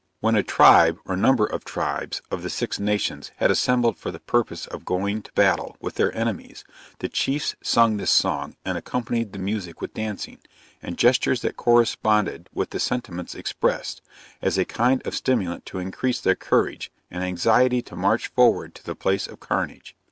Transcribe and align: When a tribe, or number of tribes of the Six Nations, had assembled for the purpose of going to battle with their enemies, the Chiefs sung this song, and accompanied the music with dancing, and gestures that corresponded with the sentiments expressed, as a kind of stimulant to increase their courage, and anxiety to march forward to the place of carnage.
When 0.19 0.33
a 0.33 0.41
tribe, 0.41 0.97
or 1.05 1.15
number 1.15 1.45
of 1.45 1.63
tribes 1.63 2.23
of 2.31 2.41
the 2.41 2.49
Six 2.49 2.79
Nations, 2.79 3.29
had 3.35 3.51
assembled 3.51 3.97
for 3.99 4.09
the 4.09 4.19
purpose 4.19 4.65
of 4.65 4.83
going 4.83 5.21
to 5.21 5.31
battle 5.33 5.77
with 5.79 5.93
their 5.93 6.11
enemies, 6.17 6.63
the 6.97 7.07
Chiefs 7.07 7.55
sung 7.61 7.97
this 7.97 8.09
song, 8.09 8.55
and 8.65 8.79
accompanied 8.79 9.31
the 9.31 9.37
music 9.37 9.79
with 9.79 9.93
dancing, 9.93 10.39
and 10.81 10.97
gestures 10.97 11.43
that 11.43 11.55
corresponded 11.55 12.49
with 12.51 12.71
the 12.71 12.79
sentiments 12.79 13.35
expressed, 13.35 14.01
as 14.41 14.57
a 14.57 14.65
kind 14.65 15.05
of 15.05 15.13
stimulant 15.13 15.67
to 15.67 15.77
increase 15.77 16.19
their 16.19 16.33
courage, 16.35 16.91
and 17.11 17.23
anxiety 17.23 17.83
to 17.83 17.95
march 17.95 18.25
forward 18.25 18.73
to 18.73 18.83
the 18.83 18.95
place 18.95 19.27
of 19.27 19.39
carnage. 19.39 19.95